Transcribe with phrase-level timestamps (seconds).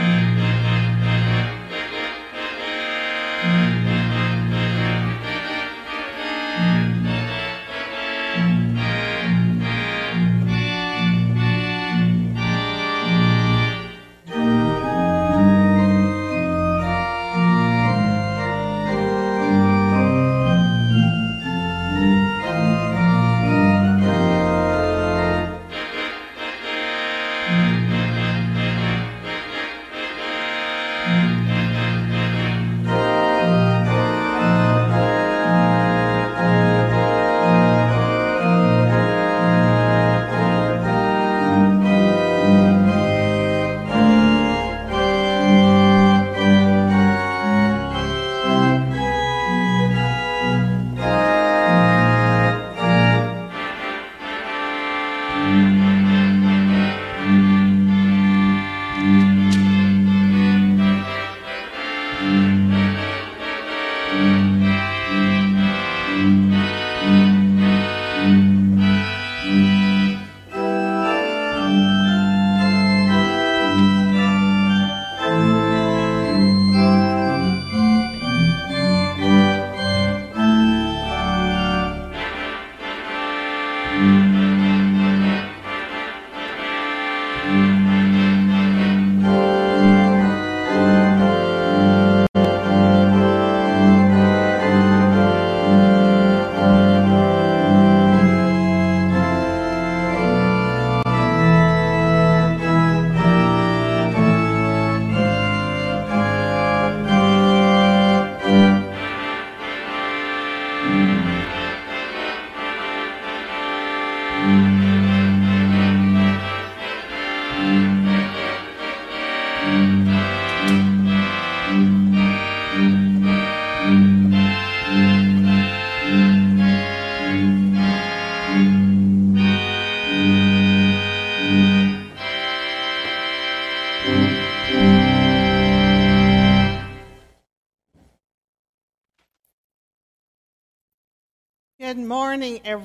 [0.00, 0.29] Good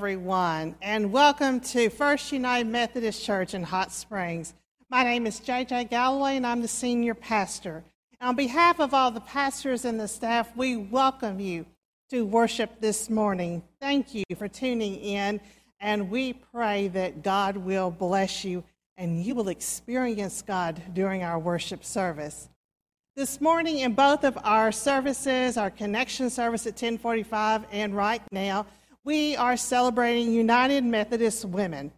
[0.05, 4.53] Everyone, and welcome to First United Methodist Church in Hot Springs.
[4.87, 7.83] My name is JJ Galloway, and I'm the senior pastor.
[8.21, 11.65] On behalf of all the pastors and the staff, we welcome you
[12.11, 13.63] to worship this morning.
[13.81, 15.41] Thank you for tuning in,
[15.79, 18.63] and we pray that God will bless you
[18.97, 22.47] and you will experience God during our worship service.
[23.15, 28.67] This morning, in both of our services, our connection service at 1045 and right now,
[29.05, 31.91] we are celebrating United Methodist Women.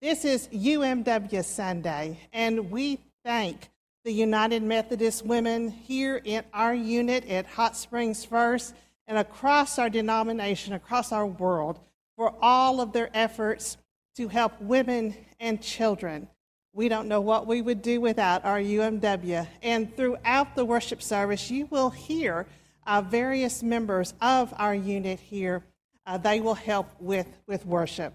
[0.00, 3.68] This is UMW Sunday, and we thank
[4.04, 8.76] the United Methodist women here in our unit at Hot Springs First
[9.08, 11.80] and across our denomination, across our world,
[12.16, 13.76] for all of their efforts
[14.14, 16.28] to help women and children.
[16.72, 19.48] We don't know what we would do without our UMW.
[19.62, 22.46] And throughout the worship service, you will hear
[22.86, 25.64] uh, various members of our unit here
[26.06, 28.14] uh, they will help with, with worship.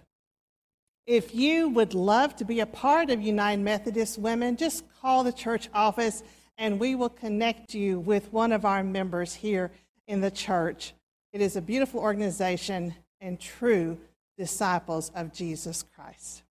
[1.06, 5.32] If you would love to be a part of United Methodist Women, just call the
[5.32, 6.24] church office
[6.58, 9.72] and we will connect you with one of our members here
[10.08, 10.94] in the church.
[11.32, 13.98] It is a beautiful organization and true
[14.38, 16.44] disciples of Jesus Christ.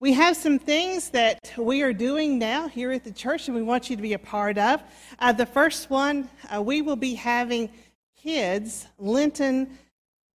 [0.00, 3.62] We have some things that we are doing now here at the church and we
[3.62, 4.80] want you to be a part of.
[5.18, 7.68] Uh, the first one, uh, we will be having
[8.16, 9.76] kids' Lenten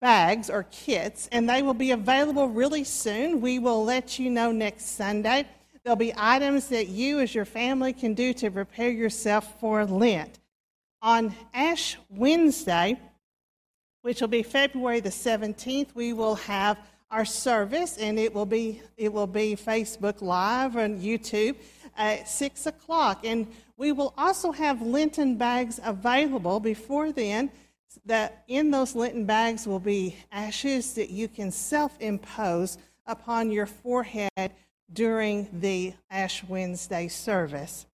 [0.03, 3.41] bags or kits, and they will be available really soon.
[3.41, 5.47] We will let you know next Sunday.
[5.85, 10.41] There'll be items that you, as your family, can do to prepare yourself for Lent.
[11.01, 13.01] On Ash Wednesday,
[14.03, 16.79] which will be February the 17th, we will have
[17.11, 21.57] our service, and it will be it will be Facebook Live and YouTube
[21.97, 23.25] at six o'clock.
[23.25, 27.51] And we will also have Lenten bags available before then
[28.07, 33.67] that in those Lenten bags will be ashes that you can self impose upon your
[33.67, 34.53] forehead
[34.93, 37.87] during the Ash Wednesday service.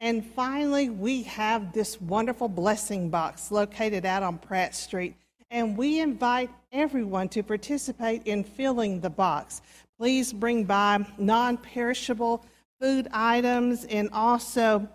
[0.00, 5.14] And finally, we have this wonderful blessing box located out on Pratt Street,
[5.50, 9.60] and we invite everyone to participate in filling the box.
[9.98, 12.44] Please bring by non perishable
[12.80, 14.88] food items and also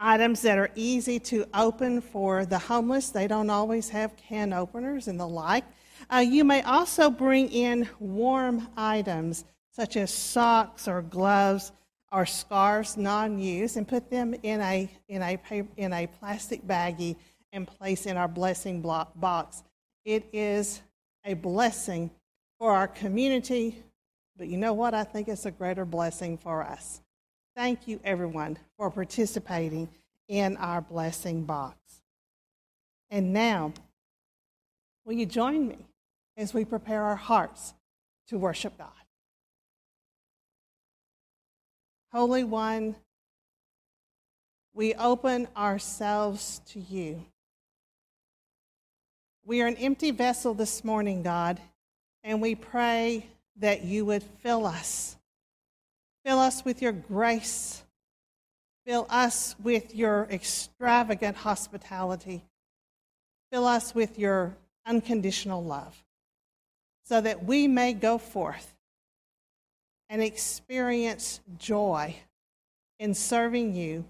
[0.00, 3.10] items that are easy to open for the homeless.
[3.10, 5.64] They don't always have can openers and the like.
[6.12, 11.72] Uh, you may also bring in warm items such as socks or gloves
[12.10, 15.38] or scarves non-used and put them in a, in a,
[15.76, 17.16] in a plastic baggie
[17.52, 19.62] and place in our blessing box.
[20.04, 20.80] It is
[21.24, 22.10] a blessing
[22.58, 23.82] for our community,
[24.36, 24.94] but you know what?
[24.94, 27.00] I think it's a greater blessing for us.
[27.60, 29.90] Thank you, everyone, for participating
[30.28, 31.76] in our blessing box.
[33.10, 33.74] And now,
[35.04, 35.76] will you join me
[36.38, 37.74] as we prepare our hearts
[38.28, 38.88] to worship God?
[42.14, 42.96] Holy One,
[44.72, 47.26] we open ourselves to you.
[49.44, 51.60] We are an empty vessel this morning, God,
[52.24, 53.26] and we pray
[53.56, 55.18] that you would fill us.
[56.24, 57.82] Fill us with your grace.
[58.86, 62.42] Fill us with your extravagant hospitality.
[63.52, 64.56] Fill us with your
[64.86, 66.02] unconditional love
[67.04, 68.74] so that we may go forth
[70.08, 72.16] and experience joy
[72.98, 74.04] in serving you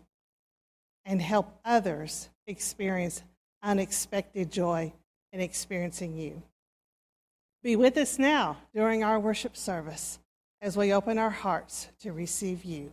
[1.04, 3.22] and help others experience
[3.62, 4.92] unexpected joy
[5.32, 6.42] in experiencing you.
[7.62, 10.18] Be with us now during our worship service
[10.60, 12.92] as we open our hearts to receive you.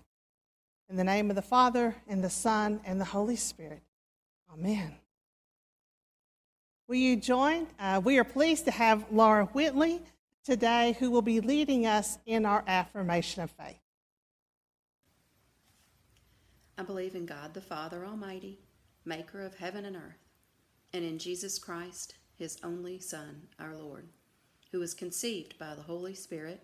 [0.89, 3.81] In the name of the Father, and the Son, and the Holy Spirit.
[4.51, 4.95] Amen.
[6.87, 7.67] Will you join?
[7.77, 10.01] Uh, we are pleased to have Laura Whitley
[10.45, 13.81] today who will be leading us in our affirmation of faith.
[16.77, 18.59] I believe in God the Father Almighty,
[19.03, 20.29] maker of heaven and earth,
[20.93, 24.07] and in Jesus Christ, his only Son, our Lord,
[24.71, 26.63] who was conceived by the Holy Spirit,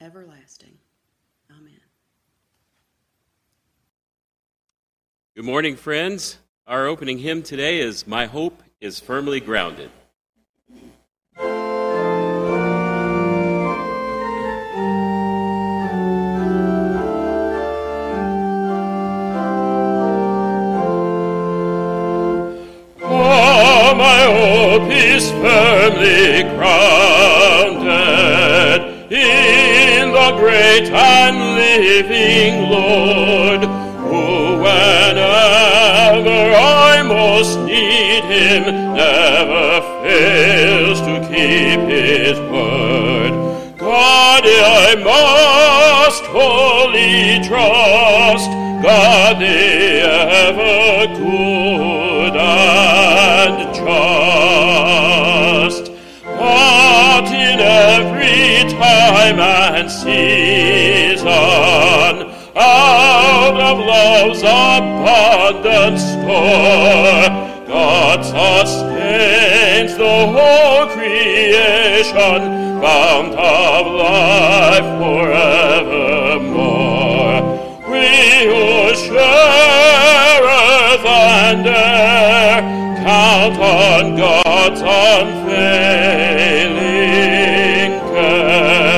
[0.00, 0.78] everlasting.
[1.50, 1.80] Amen.
[5.34, 6.38] Good morning, friends.
[6.66, 9.90] Our opening hymn today is My Hope is firmly grounded.
[30.78, 42.38] Great and living Lord, who whenever I most need him, never fails to keep his
[42.50, 43.32] word.
[43.78, 48.50] God, I must wholly trust,
[48.82, 51.95] God the ever good
[65.86, 67.28] abundant store,
[67.66, 72.40] God sustains the whole creation,
[72.80, 75.76] fount of life forevermore.
[77.90, 78.08] We
[78.46, 82.62] who share earth and air
[83.04, 85.46] count on God's unfailing
[88.10, 88.96] care.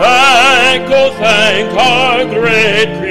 [0.00, 3.05] Thank, oh thank our great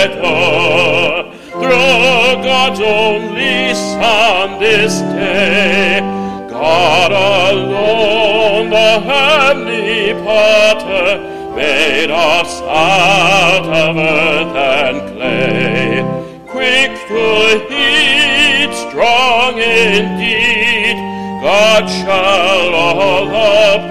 [0.00, 6.00] Creator through God's only Son this day.
[6.48, 11.18] God alone, the heavenly potter,
[11.54, 16.02] made us out of earth and clay.
[16.48, 20.96] Quick to heed, strong indeed,
[21.42, 23.90] God shall all the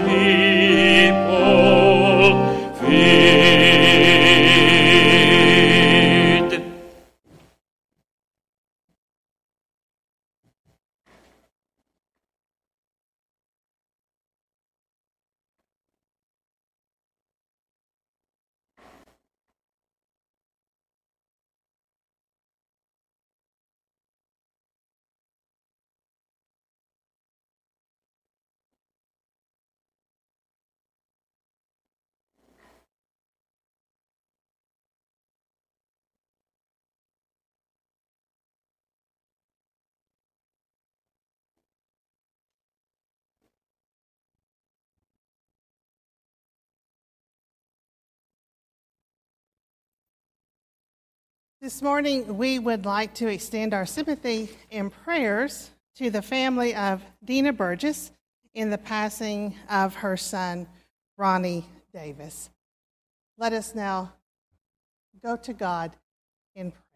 [51.69, 57.03] This morning, we would like to extend our sympathy and prayers to the family of
[57.23, 58.11] Dina Burgess
[58.55, 60.65] in the passing of her son,
[61.15, 62.49] Ronnie Davis.
[63.37, 64.13] Let us now
[65.23, 65.95] go to God
[66.55, 66.88] in prayer.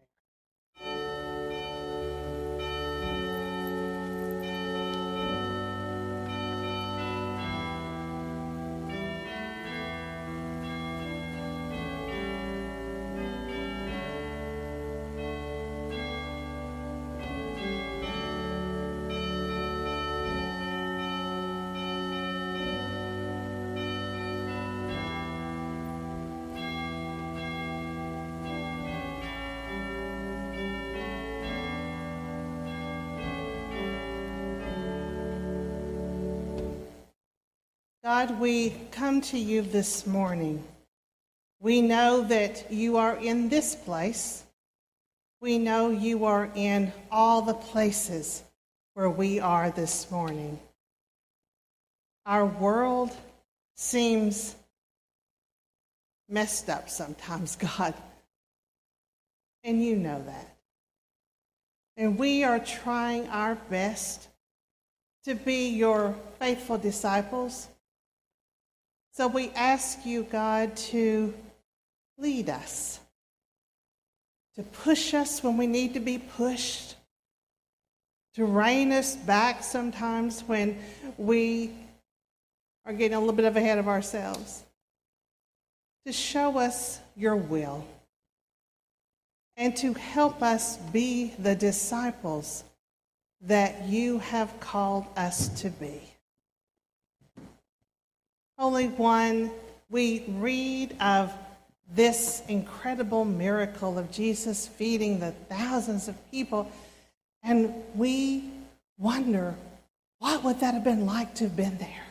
[38.26, 40.64] God, we come to you this morning.
[41.60, 44.44] We know that you are in this place.
[45.42, 48.42] We know you are in all the places
[48.94, 50.58] where we are this morning.
[52.24, 53.14] Our world
[53.76, 54.56] seems
[56.26, 57.92] messed up sometimes, God.
[59.64, 60.56] And you know that.
[61.98, 64.28] And we are trying our best
[65.26, 67.68] to be your faithful disciples
[69.16, 71.32] so we ask you, God, to
[72.18, 72.98] lead us,
[74.56, 76.96] to push us when we need to be pushed,
[78.34, 80.78] to rein us back sometimes when
[81.16, 81.72] we
[82.84, 84.64] are getting a little bit of ahead of ourselves,
[86.06, 87.86] to show us your will,
[89.56, 92.64] and to help us be the disciples
[93.42, 96.13] that you have called us to be.
[98.56, 99.50] Holy One,
[99.90, 101.32] we read of
[101.92, 106.70] this incredible miracle of Jesus feeding the thousands of people,
[107.42, 108.50] and we
[108.96, 109.54] wonder
[110.20, 112.06] what would that have been like to have been there?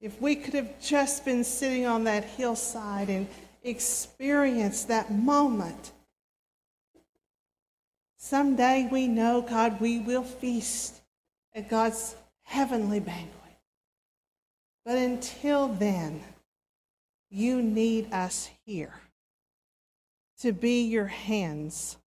[0.00, 3.28] If we could have just been sitting on that hillside and
[3.62, 5.92] experienced that moment.
[8.18, 11.00] Someday we know, God, we will feast
[11.54, 13.45] at God's heavenly banquet.
[14.86, 16.22] But until then,
[17.28, 18.94] you need us here
[20.38, 21.98] to be your hands,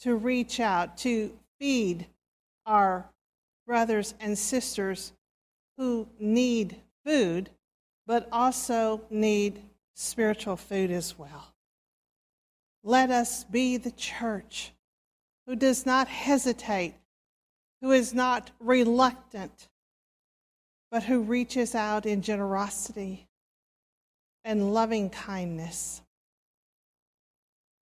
[0.00, 2.06] to reach out, to feed
[2.66, 3.06] our
[3.66, 5.14] brothers and sisters
[5.78, 7.48] who need food,
[8.06, 9.62] but also need
[9.94, 11.54] spiritual food as well.
[12.84, 14.72] Let us be the church
[15.46, 16.92] who does not hesitate,
[17.80, 19.68] who is not reluctant
[20.92, 23.26] but who reaches out in generosity
[24.44, 26.02] and loving kindness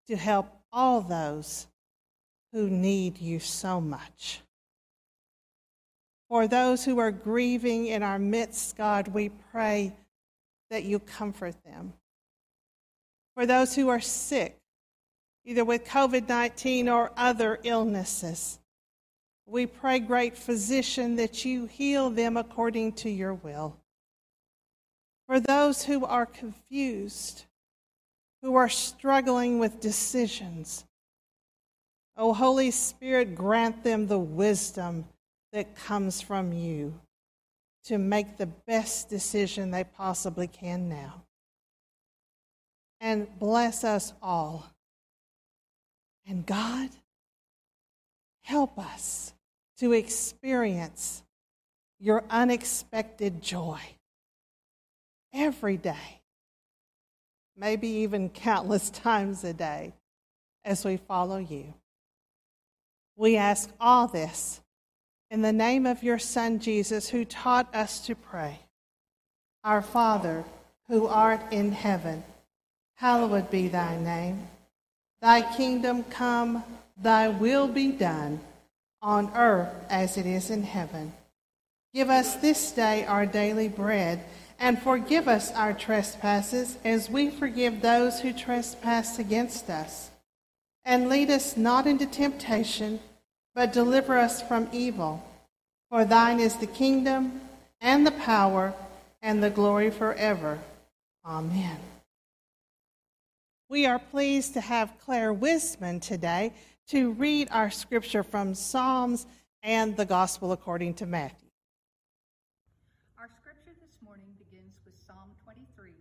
[0.07, 1.67] to help all those
[2.51, 4.41] who need you so much.
[6.29, 9.93] For those who are grieving in our midst, God, we pray
[10.71, 11.93] that you comfort them.
[13.35, 14.57] For those who are sick,
[15.45, 18.57] either with COVID 19 or other illnesses,
[19.47, 23.77] we pray, great physician, that you heal them according to your will.
[25.27, 27.45] For those who are confused,
[28.41, 30.85] who are struggling with decisions,
[32.17, 35.05] O oh, Holy Spirit, grant them the wisdom
[35.51, 36.99] that comes from you
[37.85, 41.23] to make the best decision they possibly can now.
[42.99, 44.65] And bless us all.
[46.27, 46.89] And God,
[48.41, 49.34] help us
[49.79, 51.23] to experience
[51.99, 53.79] your unexpected joy
[55.33, 56.21] every day,
[57.57, 59.93] maybe even countless times a day
[60.63, 61.73] as we follow you.
[63.15, 64.61] We ask all this
[65.31, 68.59] in the name of your Son Jesus, who taught us to pray
[69.63, 70.45] Our Father,
[70.87, 72.23] who art in heaven,
[72.95, 74.47] hallowed be thy name.
[75.21, 76.63] Thy kingdom come,
[76.97, 78.39] thy will be done
[79.05, 81.13] on earth as it is in heaven.
[81.93, 84.25] Give us this day our daily bread,
[84.59, 90.09] and forgive us our trespasses as we forgive those who trespass against us.
[90.83, 92.99] And lead us not into temptation,
[93.53, 95.23] but deliver us from evil.
[95.91, 97.41] For thine is the kingdom,
[97.79, 98.73] and the power,
[99.21, 100.57] and the glory forever.
[101.23, 101.77] Amen.
[103.69, 106.53] We are pleased to have Claire Wisman today
[106.87, 109.25] to read our scripture from Psalms
[109.63, 111.49] and the Gospel according to Matthew.
[113.17, 115.93] Our scripture this morning begins with Psalm 23,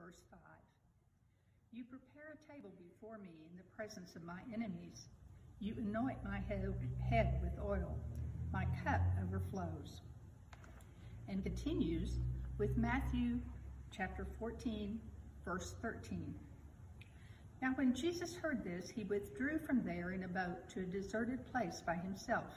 [0.00, 0.38] verse 5.
[1.72, 5.08] You prepare a table before me in the presence of my enemies.
[5.60, 7.94] You anoint my head with oil.
[8.50, 10.00] My cup overflows.
[11.28, 12.18] And continues
[12.56, 13.40] with Matthew
[13.90, 14.98] chapter 14,
[15.44, 16.34] verse 13.
[17.64, 21.50] Now, when Jesus heard this, he withdrew from there in a boat to a deserted
[21.50, 22.52] place by himself.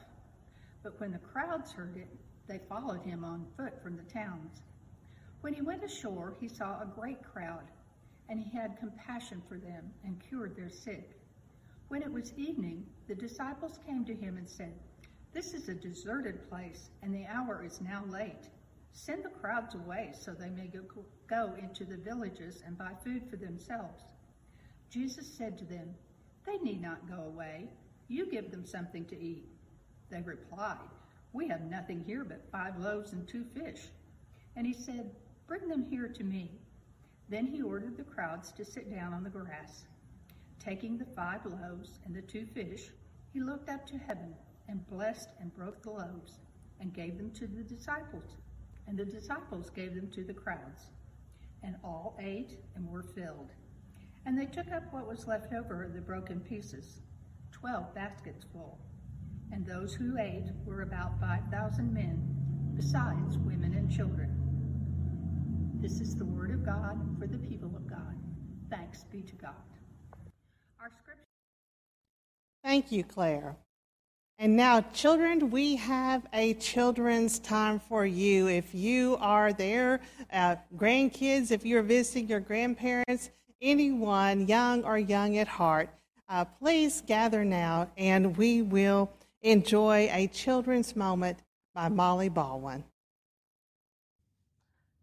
[0.84, 2.10] But when the crowds heard it,
[2.46, 4.64] they followed him on foot from the towns.
[5.40, 7.64] When he went ashore, he saw a great crowd,
[8.28, 11.18] and he had compassion for them and cured their sick.
[11.88, 14.74] When it was evening, the disciples came to him and said,
[15.32, 18.50] This is a deserted place, and the hour is now late.
[18.92, 20.70] Send the crowds away so they may
[21.30, 24.04] go, into the villages and buy food for themselves.
[24.90, 25.94] Jesus said to them,
[26.46, 27.70] They need not go away.
[28.08, 29.46] You give them something to eat.
[30.10, 30.78] They replied,
[31.34, 33.90] We have nothing here but five loaves and two fish.
[34.56, 35.12] And he said,
[35.48, 36.52] Bring them here to me.
[37.30, 39.84] Then he ordered the crowds to sit down on the grass.
[40.60, 42.90] Taking the five loaves and the two fish,
[43.34, 44.34] he looked up to heaven
[44.70, 46.40] and blessed and broke the loaves
[46.80, 48.38] and gave them to the disciples.
[48.88, 50.88] And the disciples gave them to the crowds.
[51.64, 53.52] And all ate and were filled.
[54.28, 57.00] And they took up what was left over of the broken pieces,
[57.54, 58.78] twelve baskets full.
[59.54, 62.22] And those who ate were about five thousand men,
[62.76, 64.30] besides women and children.
[65.80, 68.16] This is the word of God for the people of God.
[68.70, 69.54] Thanks be to God.
[70.82, 71.24] Our scripture.
[72.66, 73.56] Thank you, Claire.
[74.40, 78.48] And now, children, we have a children's time for you.
[78.48, 80.02] If you are there,
[80.34, 83.30] uh, grandkids, if you're visiting your grandparents,
[83.62, 85.90] anyone young or young at heart,
[86.30, 89.10] uh, please gather now and we will
[89.42, 91.40] enjoy a children's moment
[91.74, 92.84] by Molly Baldwin.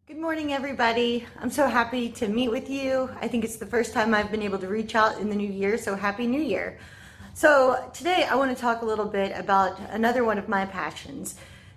[0.06, 1.24] Good morning, everybody.
[1.40, 3.08] I'm so happy to meet with you.
[3.22, 5.50] I think it's the first time I've been able to reach out in the new
[5.50, 6.78] year, so happy new year.
[7.32, 11.36] So, today I want to talk a little bit about another one of my passions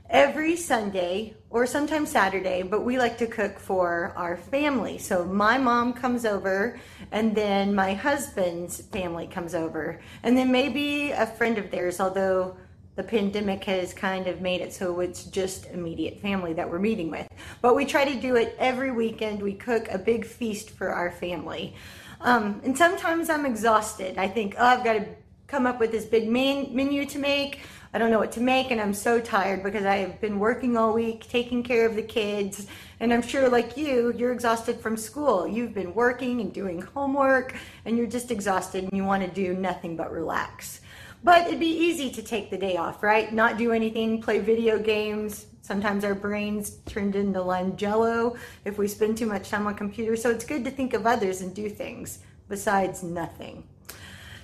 [0.09, 4.97] every Sunday or sometimes Saturday, but we like to cook for our family.
[4.97, 6.79] So my mom comes over,
[7.11, 12.57] and then my husband's family comes over, and then maybe a friend of theirs, although
[12.95, 17.11] the pandemic has kind of made it so it's just immediate family that we're meeting
[17.11, 17.27] with.
[17.61, 19.41] But we try to do it every weekend.
[19.41, 21.75] We cook a big feast for our family.
[22.21, 24.17] Um, and sometimes I'm exhausted.
[24.17, 25.05] I think, oh, I've got to
[25.45, 27.61] come up with this big main menu to make
[27.93, 30.75] I don't know what to make, and I'm so tired because I have been working
[30.75, 32.67] all week, taking care of the kids.
[32.99, 35.47] And I'm sure, like you, you're exhausted from school.
[35.47, 39.53] You've been working and doing homework, and you're just exhausted and you want to do
[39.53, 40.81] nothing but relax.
[41.23, 43.33] But it'd be easy to take the day off, right?
[43.33, 45.47] Not do anything, play video games.
[45.61, 50.21] Sometimes our brains turned into lime jello if we spend too much time on computers.
[50.21, 53.63] So it's good to think of others and do things besides nothing.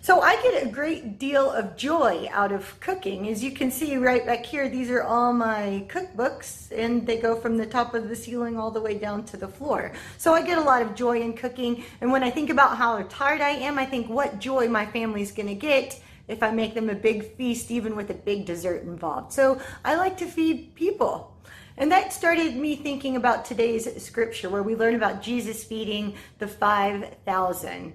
[0.03, 3.29] So I get a great deal of joy out of cooking.
[3.29, 7.37] As you can see right back here, these are all my cookbooks and they go
[7.37, 9.93] from the top of the ceiling all the way down to the floor.
[10.17, 11.85] So I get a lot of joy in cooking.
[12.01, 15.31] And when I think about how tired I am, I think what joy my family's
[15.31, 19.31] gonna get if I make them a big feast, even with a big dessert involved.
[19.31, 21.33] So I like to feed people.
[21.77, 26.47] And that started me thinking about today's scripture where we learn about Jesus feeding the
[26.49, 27.93] 5,000.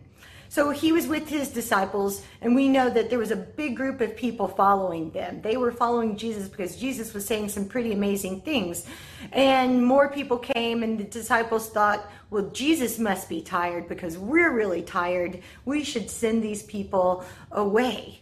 [0.51, 4.01] So he was with his disciples, and we know that there was a big group
[4.01, 5.43] of people following them.
[5.43, 8.87] They were following Jesus because Jesus was saying some pretty amazing things.
[9.33, 14.53] And more people came, and the disciples thought, well, Jesus must be tired because we're
[14.53, 15.43] really tired.
[15.65, 18.21] We should send these people away.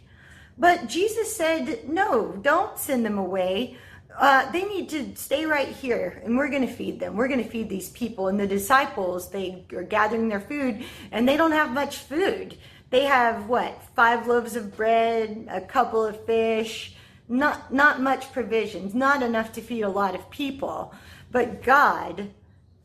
[0.58, 3.76] But Jesus said, no, don't send them away
[4.18, 7.16] uh, they need to stay right here and we're going to feed them.
[7.16, 8.28] We're going to feed these people.
[8.28, 12.56] And the disciples, they are gathering their food and they don't have much food.
[12.90, 13.82] They have what?
[13.94, 16.94] Five loaves of bread, a couple of fish,
[17.28, 20.94] not, not much provisions, not enough to feed a lot of people.
[21.30, 22.30] But God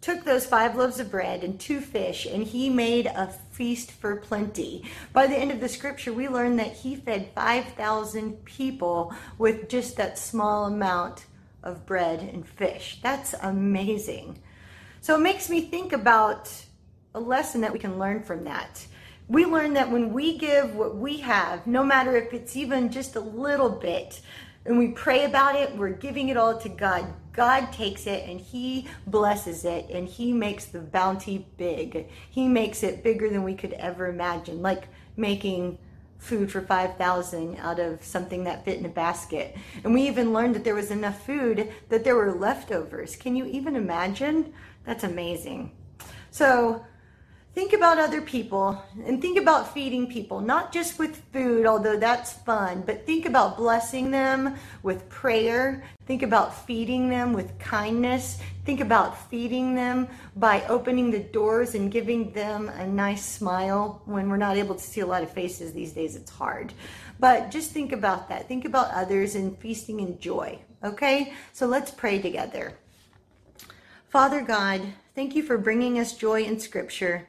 [0.02, 4.16] took those five loaves of bread and two fish and he made a feast for
[4.16, 4.84] plenty.
[5.14, 9.98] By the end of the scripture, we learn that he fed 5,000 people with just
[9.98, 11.26] that small amount
[11.64, 13.00] of bread and fish.
[13.04, 14.40] That's amazing.
[15.02, 16.52] So it makes me think about
[17.14, 18.86] a lesson that we can learn from that.
[19.28, 23.16] We learn that when we give what we have, no matter if it's even just
[23.16, 24.22] a little bit,
[24.66, 27.14] and we pray about it, we're giving it all to God.
[27.34, 32.08] God takes it and He blesses it and He makes the bounty big.
[32.30, 35.78] He makes it bigger than we could ever imagine, like making
[36.18, 39.56] food for 5,000 out of something that fit in a basket.
[39.84, 43.16] And we even learned that there was enough food that there were leftovers.
[43.16, 44.54] Can you even imagine?
[44.86, 45.72] That's amazing.
[46.30, 46.86] So,
[47.54, 52.34] think about other people and think about feeding people, not just with food, although that's
[52.34, 55.84] fun, but think about blessing them with prayer.
[56.06, 58.40] Think about feeding them with kindness.
[58.66, 64.02] Think about feeding them by opening the doors and giving them a nice smile.
[64.06, 66.74] When we're not able to see a lot of faces these days, it's hard.
[67.20, 68.48] But just think about that.
[68.48, 70.60] Think about others and feasting in joy.
[70.84, 71.34] Okay?
[71.54, 72.74] So let's pray together.
[74.10, 74.82] Father God,
[75.16, 77.28] thank you for bringing us joy in Scripture.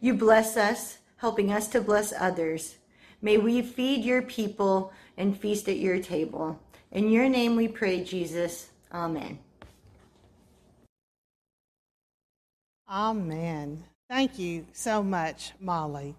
[0.00, 2.76] You bless us, helping us to bless others.
[3.20, 6.58] May we feed your people and feast at your table.
[6.90, 8.70] In your name we pray, Jesus.
[8.92, 9.38] Amen.
[12.88, 13.84] Amen.
[14.08, 16.16] Thank you so much, Molly.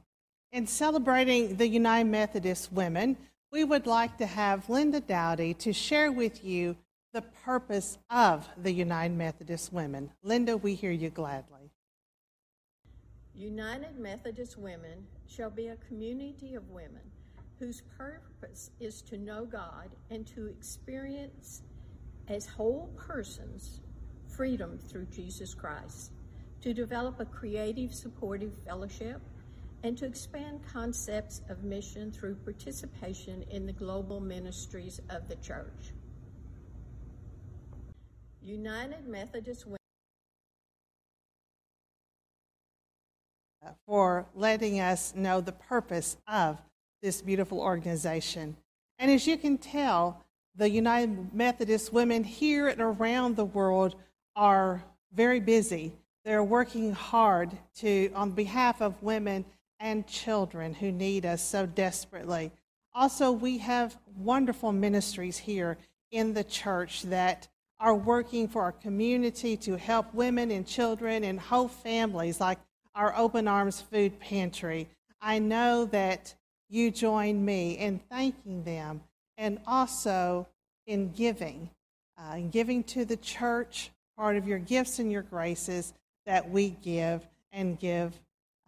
[0.53, 3.17] In celebrating the United Methodist women,
[3.51, 6.77] we would like to have Linda Dowdy to share with you
[7.13, 10.11] the purpose of the United Methodist women.
[10.23, 11.71] Linda, we hear you gladly.
[13.35, 17.01] United Methodist Women shall be a community of women
[17.59, 21.61] whose purpose is to know God and to experience
[22.27, 23.81] as whole persons
[24.27, 26.11] freedom through Jesus Christ,
[26.61, 29.21] to develop a creative, supportive fellowship,
[29.83, 35.93] and to expand concepts of mission through participation in the global ministries of the church.
[38.41, 39.80] United Methodist Women
[43.85, 46.61] for letting us know the purpose of
[47.01, 48.55] this beautiful organization.
[48.99, 50.23] And as you can tell,
[50.55, 53.95] the United Methodist women here and around the world
[54.35, 55.93] are very busy.
[56.23, 59.45] They're working hard to on behalf of women
[59.79, 62.51] and children who need us so desperately.
[62.93, 65.77] Also, we have wonderful ministries here
[66.11, 67.47] in the church that
[67.79, 72.59] are working for our community to help women and children and whole families like
[72.95, 74.87] our Open Arms Food Pantry.
[75.21, 76.35] I know that
[76.69, 79.01] you join me in thanking them
[79.37, 80.47] and also
[80.87, 81.69] in giving,
[82.17, 85.93] uh, in giving to the church, part of your gifts and your graces
[86.25, 88.13] that we give and give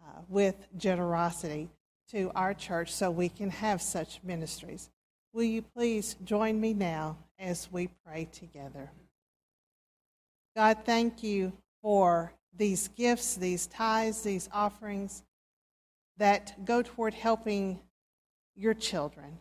[0.02, 1.68] uh, with generosity
[2.10, 4.90] to our church so we can have such ministries.
[5.32, 8.90] Will you please join me now as we pray together?
[10.56, 15.22] God, thank you for these gifts, these tithes, these offerings
[16.18, 17.80] that go toward helping
[18.54, 19.38] your children.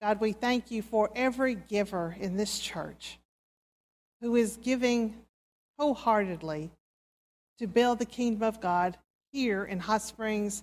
[0.00, 3.18] God, we thank you for every giver in this church
[4.20, 5.14] who is giving
[5.78, 6.70] wholeheartedly
[7.58, 8.96] to build the kingdom of God
[9.32, 10.62] here in Hot Springs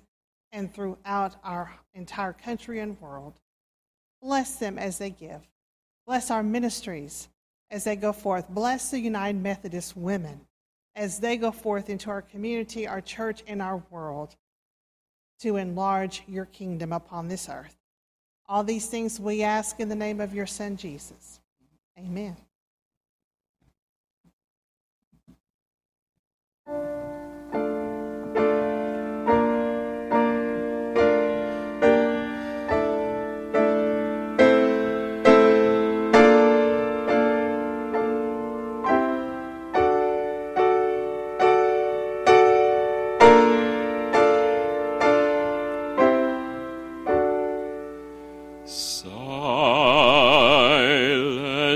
[0.51, 3.33] and throughout our entire country and world.
[4.21, 5.41] Bless them as they give.
[6.07, 7.27] Bless our ministries
[7.71, 8.47] as they go forth.
[8.49, 10.39] Bless the United Methodist women
[10.95, 14.35] as they go forth into our community, our church, and our world
[15.39, 17.75] to enlarge your kingdom upon this earth.
[18.47, 21.39] All these things we ask in the name of your Son, Jesus.
[21.97, 22.35] Amen.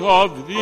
[0.08, 0.57] of the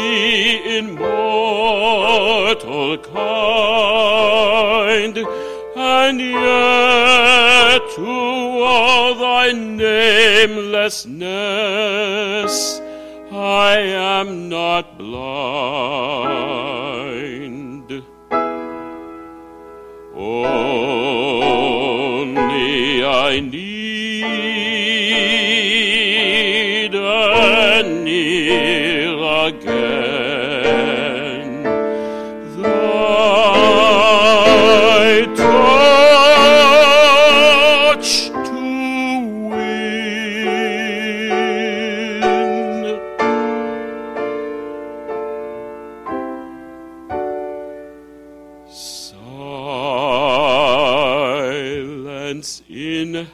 [52.68, 53.28] in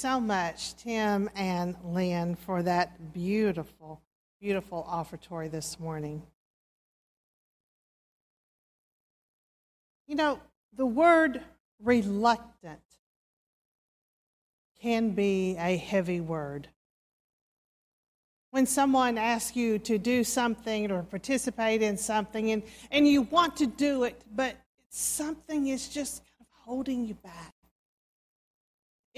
[0.00, 4.00] so much, Tim and Lynn, for that beautiful,
[4.40, 6.22] beautiful offertory this morning.
[10.06, 10.40] You know,
[10.74, 11.42] the word
[11.82, 12.80] reluctant
[14.80, 16.68] can be a heavy word.
[18.52, 23.58] When someone asks you to do something or participate in something and, and you want
[23.58, 24.56] to do it, but
[24.88, 27.49] something is just kind of holding you back.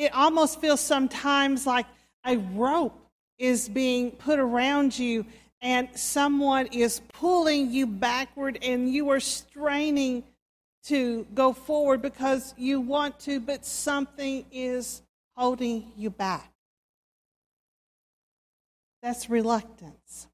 [0.03, 1.87] It almost feels sometimes like
[2.27, 5.25] a rope is being put around you
[5.61, 10.25] and someone is pulling you backward and you are straining
[10.87, 15.03] to go forward because you want to, but something is
[15.37, 16.51] holding you back.
[19.05, 20.27] That's reluctance.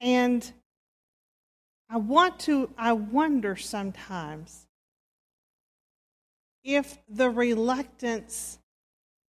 [0.00, 0.50] And
[1.90, 4.63] I want to, I wonder sometimes
[6.64, 8.58] if the reluctance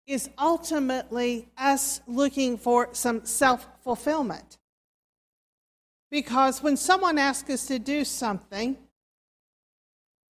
[0.08, 4.58] is ultimately us looking for some self fulfillment.
[6.12, 8.78] Because when someone asks us to do something,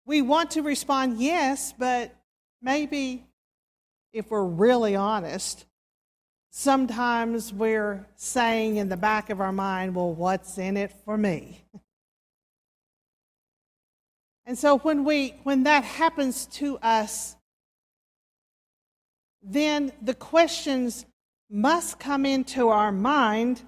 [0.05, 2.15] we want to respond yes, but
[2.61, 3.25] maybe
[4.13, 5.65] if we're really honest,
[6.49, 11.65] sometimes we're saying in the back of our mind, well, what's in it for me?
[14.45, 17.35] And so when we when that happens to us,
[19.41, 21.05] then the questions
[21.49, 23.61] must come into our mind.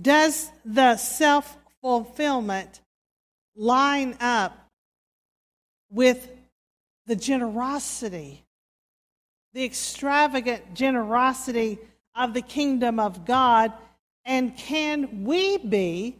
[0.00, 2.80] Does the self-fulfillment
[3.56, 4.68] line up
[5.90, 6.30] with
[7.06, 8.44] the generosity,
[9.52, 11.78] the extravagant generosity
[12.14, 13.72] of the kingdom of God?
[14.24, 16.16] And can we be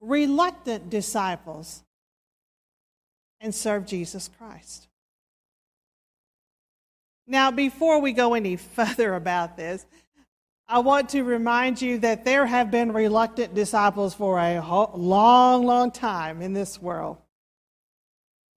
[0.00, 1.82] reluctant disciples
[3.40, 4.88] and serve Jesus Christ.
[7.26, 9.84] Now, before we go any further about this,
[10.66, 14.60] I want to remind you that there have been reluctant disciples for a
[14.94, 17.16] long, long time in this world.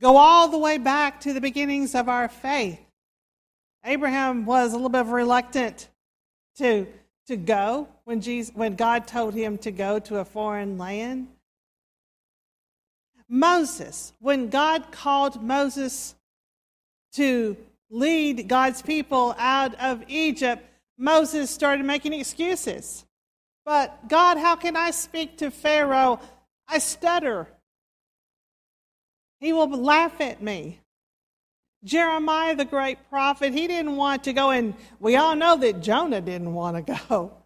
[0.02, 2.80] Go all the way back to the beginnings of our faith.
[3.86, 5.88] Abraham was a little bit reluctant
[6.58, 6.88] to
[7.28, 11.30] to go when, Jesus, when God told him to go to a foreign land.
[13.30, 16.14] Moses, when God called Moses
[17.14, 17.56] to
[17.90, 20.62] lead God's people out of Egypt,
[20.98, 23.06] Moses started making excuses.
[23.64, 26.20] But God, how can I speak to Pharaoh?
[26.68, 27.48] I stutter.
[29.40, 30.82] He will laugh at me.
[31.86, 36.20] Jeremiah, the great prophet, he didn't want to go, and we all know that Jonah
[36.20, 37.41] didn't want to go.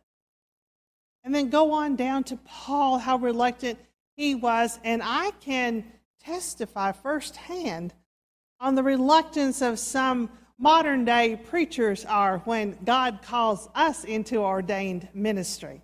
[1.26, 3.80] And then go on down to Paul, how reluctant
[4.16, 4.80] he was.
[4.84, 5.84] And I can
[6.24, 7.94] testify firsthand
[8.60, 15.10] on the reluctance of some modern day preachers are when God calls us into ordained
[15.14, 15.82] ministry.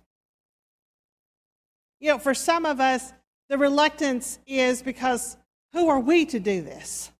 [2.00, 3.12] You know, for some of us,
[3.48, 5.36] the reluctance is because
[5.72, 7.11] who are we to do this?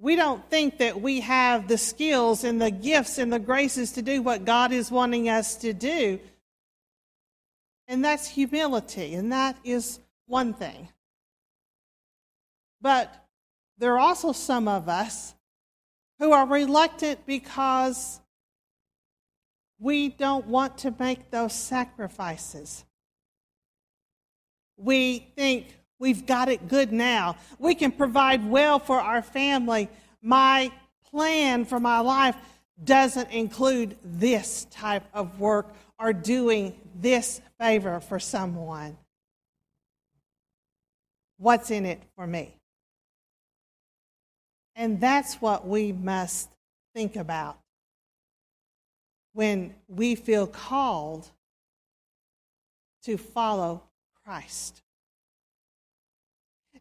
[0.00, 4.02] We don't think that we have the skills and the gifts and the graces to
[4.02, 6.18] do what God is wanting us to do.
[7.86, 10.88] And that's humility, and that is one thing.
[12.80, 13.14] But
[13.76, 15.34] there are also some of us
[16.18, 18.20] who are reluctant because
[19.78, 22.84] we don't want to make those sacrifices.
[24.76, 27.36] We think, We've got it good now.
[27.58, 29.88] We can provide well for our family.
[30.22, 30.72] My
[31.10, 32.36] plan for my life
[32.82, 38.96] doesn't include this type of work or doing this favor for someone.
[41.36, 42.54] What's in it for me?
[44.74, 46.48] And that's what we must
[46.94, 47.58] think about
[49.34, 51.28] when we feel called
[53.02, 53.82] to follow
[54.24, 54.82] Christ.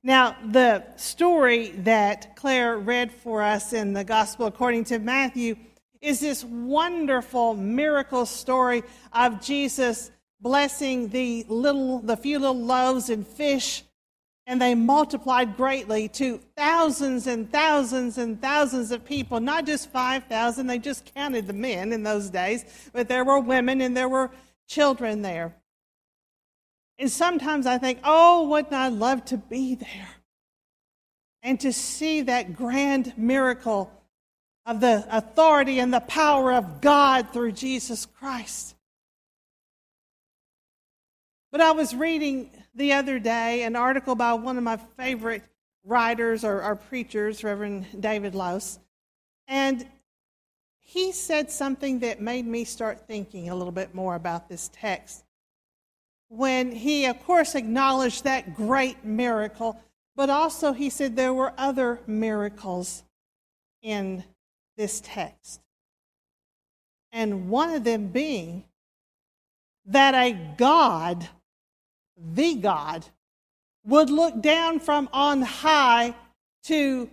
[0.04, 5.58] Now, the story that Claire read for us in the Gospel according to Matthew
[6.00, 13.28] is this wonderful miracle story of Jesus blessing the little the few little loaves and
[13.28, 13.84] fish
[14.48, 19.42] and they multiplied greatly to thousands and thousands and thousands of people.
[19.42, 23.82] Not just 5000 they just counted the men in those days but there were women
[23.82, 24.32] and there were
[24.66, 25.58] children there
[27.00, 30.10] and sometimes i think oh wouldn't i love to be there
[31.42, 33.92] and to see that grand miracle
[34.66, 38.76] of the authority and the power of God through Jesus Christ.
[41.52, 45.44] But I was reading the other day an article by one of my favorite
[45.84, 48.78] writers or, or preachers, Reverend David Lose,
[49.48, 49.88] and
[50.80, 55.24] he said something that made me start thinking a little bit more about this text.
[56.30, 59.82] When he, of course, acknowledged that great miracle,
[60.15, 63.04] but also he said there were other miracles
[63.82, 64.24] in
[64.78, 65.62] this text.
[67.12, 68.63] And one of them being
[69.86, 71.28] that a God,
[72.15, 73.06] the God,
[73.86, 76.13] would look down from on high
[76.63, 77.10] to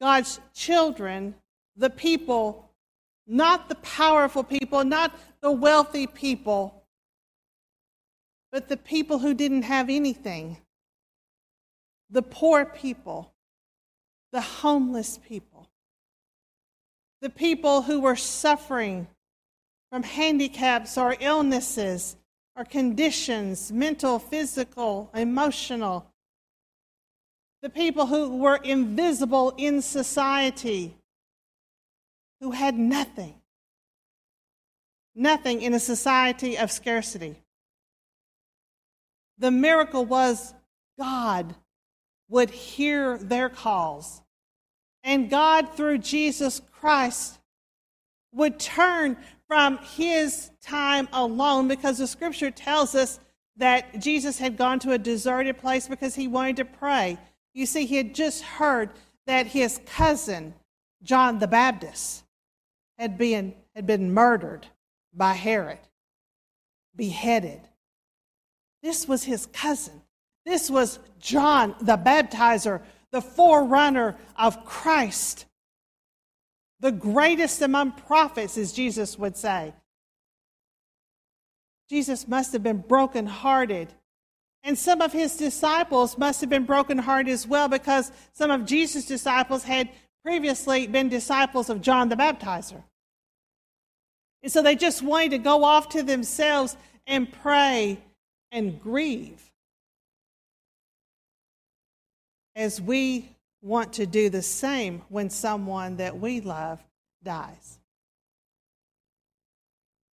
[0.00, 1.34] God's children,
[1.76, 2.70] the people,
[3.26, 6.79] not the powerful people, not the wealthy people,
[8.52, 10.58] but the people who didn't have anything,
[12.10, 13.32] the poor people,
[14.32, 15.68] the homeless people
[17.20, 19.06] the people who were suffering
[19.90, 22.16] from handicaps or illnesses
[22.56, 26.06] or conditions, mental, physical, emotional.
[27.62, 30.96] The people who were invisible in society,
[32.40, 33.34] who had nothing.
[35.14, 37.36] Nothing in a society of scarcity.
[39.40, 40.54] The miracle was
[40.96, 41.56] God
[42.28, 44.22] would hear their calls
[45.02, 47.38] and God, through Jesus Christ,
[48.32, 49.16] would turn
[49.48, 53.18] from his time alone because the scripture tells us
[53.56, 57.18] that Jesus had gone to a deserted place because he wanted to pray.
[57.54, 58.90] You see, he had just heard
[59.26, 60.54] that his cousin,
[61.02, 62.24] John the Baptist,
[62.98, 64.66] had been, had been murdered
[65.12, 65.80] by Herod,
[66.94, 67.60] beheaded.
[68.82, 70.00] This was his cousin.
[70.44, 75.46] This was John the baptizer the forerunner of Christ,
[76.80, 79.74] the greatest among prophets, as Jesus would say.
[81.88, 83.92] Jesus must have been brokenhearted.
[84.62, 89.06] And some of his disciples must have been brokenhearted as well because some of Jesus'
[89.06, 89.88] disciples had
[90.22, 92.82] previously been disciples of John the Baptizer.
[94.42, 97.98] And so they just wanted to go off to themselves and pray
[98.52, 99.40] and grieve
[102.56, 103.28] as we
[103.62, 106.82] want to do the same when someone that we love
[107.22, 107.78] dies.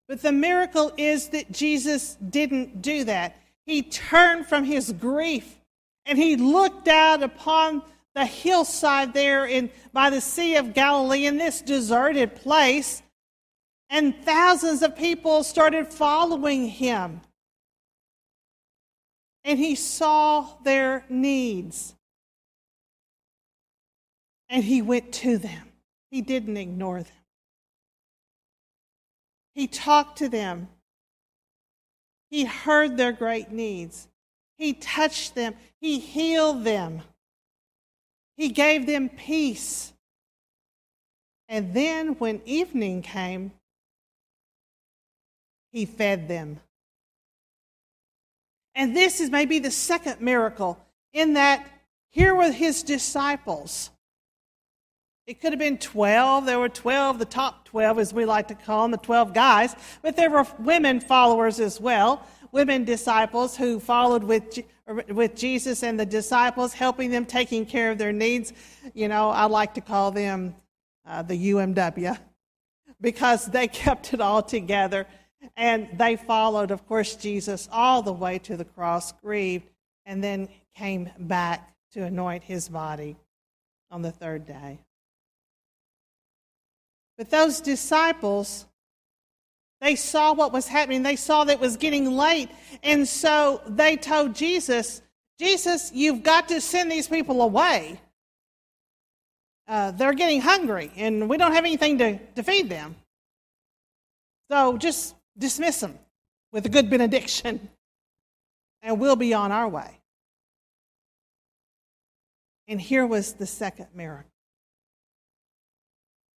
[0.08, 3.38] But the miracle is that Jesus didn't do that.
[3.65, 5.58] He turned from his grief
[6.06, 7.84] and he looked out upon
[8.15, 13.04] the hillside there in, by the Sea of Galilee in this deserted place,
[13.89, 17.21] and thousands of people started following him.
[19.47, 21.95] And he saw their needs.
[24.49, 25.71] And he went to them.
[26.12, 27.23] He didn't ignore them.
[29.55, 30.67] He talked to them.
[32.29, 34.10] He heard their great needs.
[34.57, 35.55] He touched them.
[35.79, 37.03] He healed them.
[38.35, 39.93] He gave them peace.
[41.48, 43.54] And then when evening came,
[45.71, 46.60] he fed them.
[48.78, 50.80] And this is maybe the second miracle
[51.12, 51.67] in that
[52.10, 53.90] here were his disciples.
[55.25, 56.46] It could have been 12.
[56.46, 59.75] There were 12, the top 12, as we like to call them, the 12 guys.
[60.04, 64.60] But there were women followers as well, women disciples who followed with,
[65.10, 68.54] with Jesus and the disciples, helping them, taking care of their needs.
[68.94, 70.56] You know, I like to call them
[71.04, 72.15] uh, the UMW
[73.02, 75.08] because they kept it all together.
[75.56, 79.69] And they followed, of course, Jesus all the way to the cross, grieved,
[80.06, 83.15] and then came back to anoint his body
[83.92, 84.79] on the third day.
[87.17, 88.65] But those disciples,
[89.81, 91.04] they saw what was happening.
[91.04, 92.50] They saw that it was getting late.
[92.83, 95.02] And so they told Jesus,
[95.40, 98.00] Jesus, you've got to send these people away.
[99.67, 102.96] Uh, they're getting hungry, and we don't have anything to, to feed them.
[104.50, 105.98] So just dismiss them
[106.52, 107.69] with a good benediction,
[108.81, 110.00] and we'll be on our way.
[112.67, 114.31] And here was the second miracle.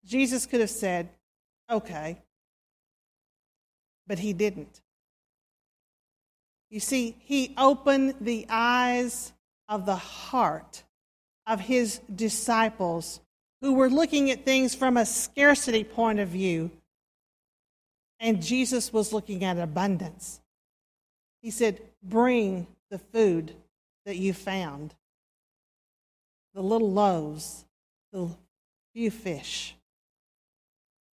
[0.05, 1.09] Jesus could have said,
[1.71, 2.19] okay.
[4.07, 4.81] But he didn't.
[6.71, 9.33] You see, he opened the eyes
[9.69, 10.85] of the heart
[11.47, 13.21] of his disciples
[13.61, 16.71] who were looking at things from a scarcity point of view,
[18.21, 20.41] and Jesus was looking at abundance.
[21.41, 23.55] He said, Bring the food
[24.05, 24.95] that you found
[26.55, 27.65] the little loaves,
[28.13, 28.29] the
[28.93, 29.75] few fish.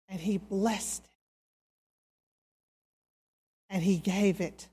[0.09, 1.11] And he blessed it.
[3.71, 4.69] And he gave it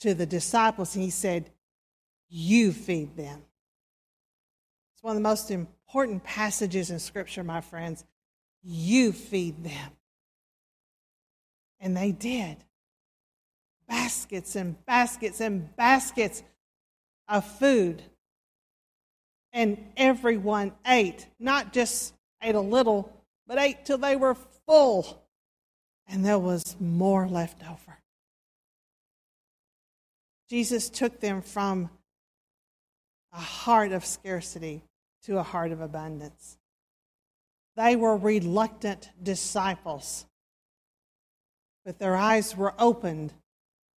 [0.00, 1.50] to the disciples, and he said,
[2.28, 3.42] You feed them.
[4.94, 8.04] It's one of the most important passages in Scripture, my friends.
[8.62, 9.92] You feed them.
[11.82, 12.56] And they did.
[13.86, 16.42] Baskets and baskets and baskets
[17.28, 18.02] of food
[19.52, 23.12] and everyone ate, not just ate a little,
[23.46, 25.22] but ate till they were full.
[26.08, 27.98] And there was more left over.
[30.48, 31.90] Jesus took them from
[33.32, 34.82] a heart of scarcity
[35.24, 36.58] to a heart of abundance.
[37.76, 40.26] They were reluctant disciples,
[41.84, 43.32] but their eyes were opened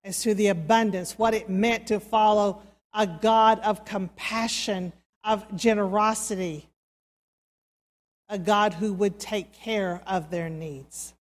[0.03, 2.61] as to the abundance, what it meant to follow
[2.93, 6.69] a God of compassion of generosity,
[8.29, 11.13] a God who would take care of their needs.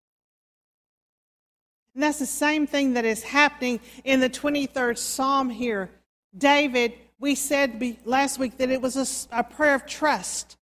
[1.95, 5.89] And that's the same thing that is happening in the 23rd Psalm here.
[6.35, 10.57] David, we said last week that it was a, a prayer of trust.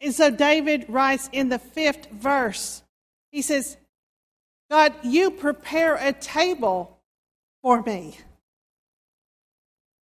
[0.00, 2.82] And so David writes in the fifth verse,
[3.30, 3.76] he says,
[4.70, 6.98] God, you prepare a table
[7.62, 8.16] for me.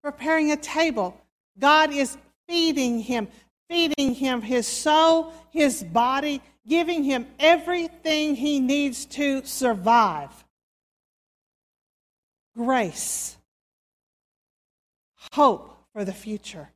[0.03, 1.19] Preparing a table.
[1.57, 2.17] God is
[2.47, 3.27] feeding him,
[3.67, 10.29] feeding him his soul, his body, giving him everything he needs to survive.
[12.55, 13.37] Grace,
[15.33, 16.69] hope for the future.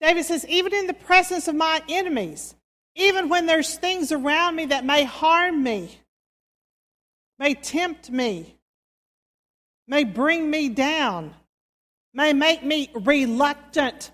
[0.00, 2.54] David says, even in the presence of my enemies,
[2.94, 5.90] even when there's things around me that may harm me,
[7.40, 8.54] may tempt me,
[9.88, 11.34] may bring me down,
[12.12, 14.10] may make me reluctant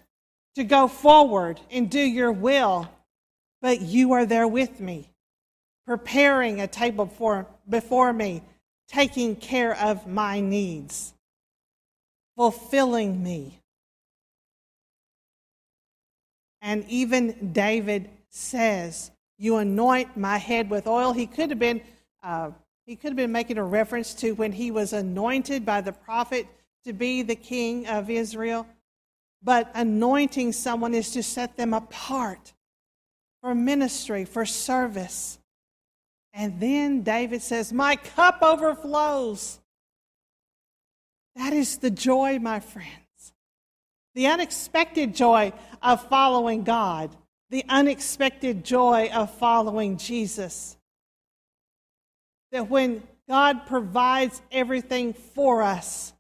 [0.55, 2.89] to go forward and do your will,
[3.61, 5.11] but you are there with me,
[5.87, 8.43] preparing a table for, before me,
[8.87, 11.13] taking care of my needs,
[12.37, 13.61] fulfilling me.
[16.63, 21.13] And even David says, You anoint my head with oil.
[21.13, 21.81] He could have been.
[22.23, 22.51] Uh,
[22.87, 26.47] he could have been making a reference to when he was anointed by the prophet
[26.85, 28.65] to be the king of Israel.
[29.43, 32.53] But anointing someone is to set them apart
[33.41, 35.39] for ministry, for service.
[36.33, 39.59] And then David says, My cup overflows.
[41.35, 43.33] That is the joy, my friends.
[44.15, 47.15] The unexpected joy of following God,
[47.51, 50.76] the unexpected joy of following Jesus.
[52.53, 56.13] That when God provides everything for us,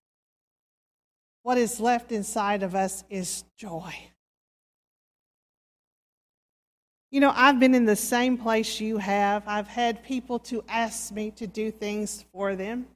[1.42, 3.94] what is left inside of us is joy.
[7.12, 9.44] You know, I've been in the same place you have.
[9.46, 12.86] I've had people to ask me to do things for them.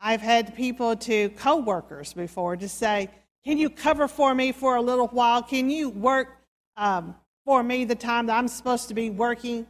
[0.00, 3.10] I've had people to coworkers before to say,
[3.44, 5.42] "Can you cover for me for a little while?
[5.42, 6.28] Can you work
[6.76, 9.66] um, for me the time that I'm supposed to be working?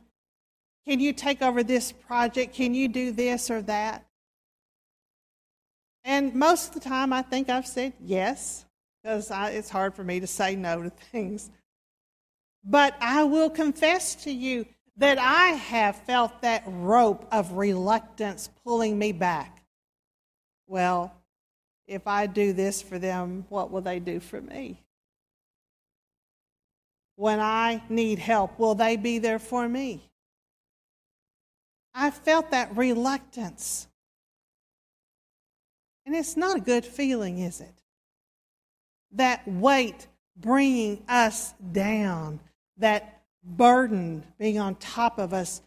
[0.86, 2.54] Can you take over this project?
[2.54, 4.04] Can you do this or that?"
[6.04, 8.64] And most of the time, I think I've said yes,
[9.02, 11.50] because it's hard for me to say no to things.
[12.64, 14.66] But I will confess to you
[14.96, 19.64] that I have felt that rope of reluctance pulling me back.
[20.66, 21.14] Well,
[21.86, 24.82] if I do this for them, what will they do for me?
[27.16, 30.11] When I need help, will they be there for me?
[31.94, 33.86] I felt that reluctance.
[36.06, 37.82] And it's not a good feeling, is it?
[39.12, 42.40] That weight bringing us down,
[42.78, 45.62] that burden being on top of us,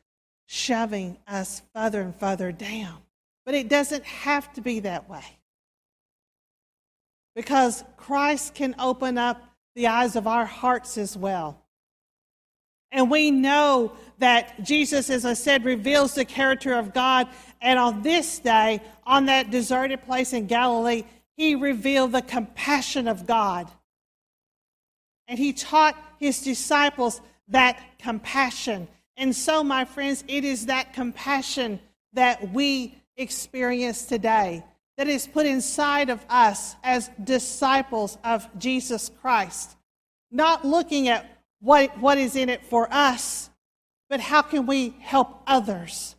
[0.48, 2.98] shoving us further and further down.
[3.46, 5.24] But it doesn't have to be that way.
[7.36, 9.44] Because Christ can open up
[9.76, 11.62] the eyes of our hearts as well.
[12.92, 17.28] And we know that Jesus, as I said, reveals the character of God.
[17.62, 21.04] And on this day, on that deserted place in Galilee,
[21.36, 23.70] he revealed the compassion of God.
[25.28, 27.20] And he taught his disciples
[27.50, 28.88] that compassion.
[29.18, 31.80] And so, my friends, it is that compassion
[32.14, 34.64] that we experience today
[34.98, 39.76] that is put inside of us as disciples of Jesus Christ.
[40.32, 43.50] Not looking at what, what is in it for us,
[44.10, 46.16] but how can we help others?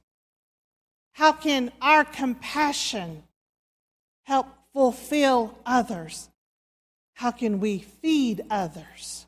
[1.13, 3.23] How can our compassion
[4.25, 6.29] help fulfill others?
[7.15, 9.27] How can we feed others?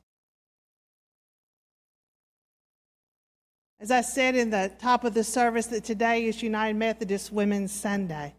[3.81, 7.73] As I said in the top of the service, that today is United Methodist Women's
[7.73, 8.35] Sunday.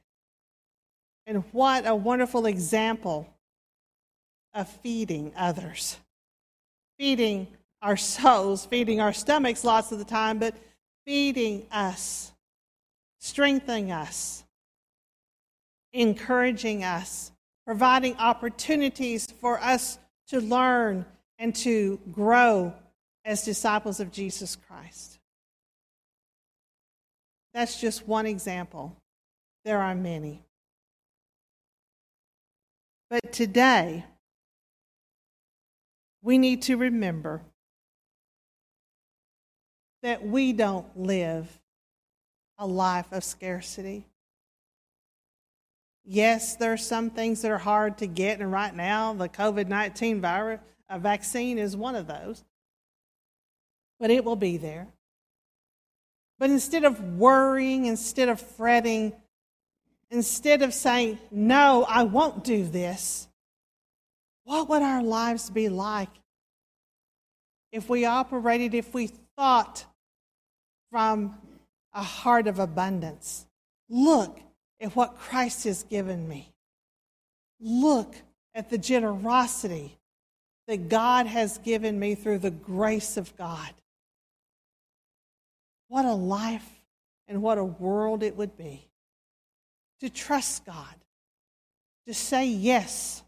[1.26, 3.34] And what a wonderful example
[4.54, 5.98] of feeding others.
[6.98, 7.48] Feeding
[7.82, 10.56] our souls, feeding our stomachs lots of the time, but
[11.06, 12.32] feeding us,
[13.20, 14.44] strengthening us,
[15.94, 17.32] encouraging us,
[17.66, 21.06] providing opportunities for us to learn
[21.38, 22.74] and to grow
[23.26, 25.20] as disciples of Jesus Christ.
[27.54, 28.96] That's just one example.
[29.66, 30.42] There are many.
[33.10, 34.06] But today,
[36.22, 37.42] we need to remember
[40.04, 41.48] that we don't live
[42.58, 44.06] a life of scarcity.
[46.06, 49.68] Yes, there are some things that are hard to get, and right now, the COVID
[49.68, 52.44] 19 virus a vaccine is one of those.
[54.00, 54.88] But it will be there.
[56.40, 59.14] But instead of worrying, instead of fretting,
[60.10, 63.28] instead of saying, No, I won't do this,
[64.46, 66.10] what would our lives be like
[67.72, 69.86] if we operated, if we thought
[70.92, 71.36] from
[71.94, 73.46] a heart of abundance?
[73.90, 74.40] Look
[74.80, 76.54] at what Christ has given me.
[77.60, 78.16] Look
[78.54, 79.98] at the generosity
[80.68, 83.74] that God has given me through the grace of God.
[85.88, 86.70] What a life
[87.28, 88.88] and what a world it would be
[90.00, 90.96] to trust God,
[92.08, 93.24] to say yes,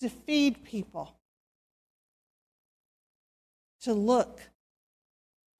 [0.00, 1.14] to feed people,
[3.82, 4.40] to look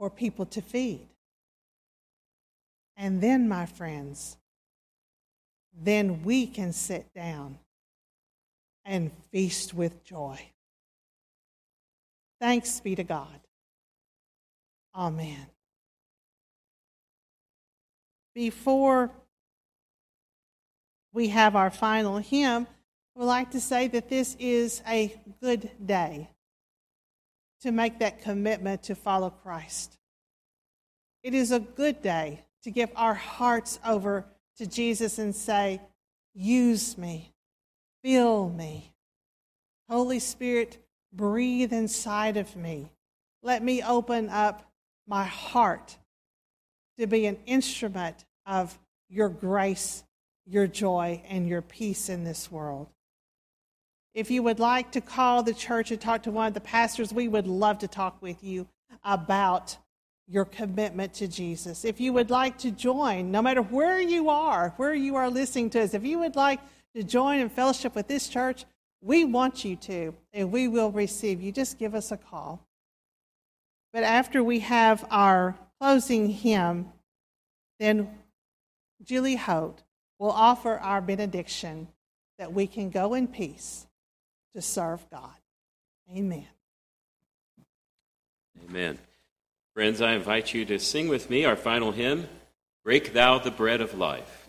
[0.03, 1.07] for people to feed.
[2.97, 4.37] And then, my friends,
[5.81, 7.57] then we can sit down
[8.85, 10.41] and feast with joy.
[12.41, 13.39] Thanks be to God.
[14.93, 15.47] Amen.
[18.35, 19.09] Before
[21.13, 22.67] we have our final hymn,
[23.15, 26.29] I would like to say that this is a good day
[27.63, 29.97] to make that commitment to follow Christ.
[31.23, 34.27] It is a good day to give our hearts over
[34.59, 35.81] to Jesus and say,
[36.35, 37.33] Use me,
[38.03, 38.93] fill me.
[39.89, 40.79] Holy Spirit,
[41.13, 42.91] breathe inside of me.
[43.43, 44.71] Let me open up
[45.07, 45.99] my heart
[46.99, 50.05] to be an instrument of your grace,
[50.47, 52.89] your joy, and your peace in this world.
[54.15, 57.15] If you would like to call the church and talk to one of the pastors,
[57.15, 58.69] we would love to talk with you
[59.05, 59.79] about
[60.29, 61.85] your commitment to Jesus.
[61.85, 65.71] If you would like to join, no matter where you are, where you are listening
[65.71, 66.61] to us, if you would like
[66.95, 68.67] to join in fellowship with this church,
[69.01, 71.51] we want you to, and we will receive you.
[71.51, 72.61] Just give us a call.
[73.93, 76.93] But after we have our closing hymn,
[77.81, 78.11] then
[79.03, 79.83] Julie Holt
[80.19, 81.89] will offer our benediction
[82.39, 83.87] that we can go in peace
[84.55, 85.31] to serve God.
[86.15, 86.47] Amen.
[88.69, 88.99] Amen.
[89.75, 92.29] Friends, I invite you to sing with me our final hymn,
[92.85, 94.49] Break Thou the Bread of Life.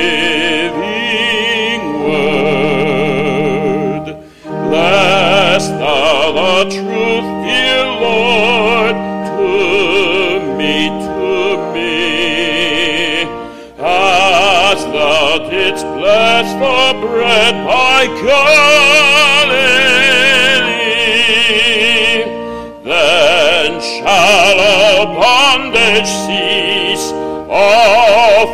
[22.83, 27.11] Then shall bondage cease,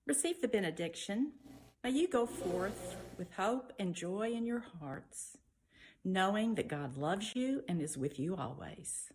[0.07, 1.26] Receive the benediction.
[1.97, 5.39] You go forth with hope and joy in your hearts,
[6.05, 9.11] knowing that God loves you and is with you always.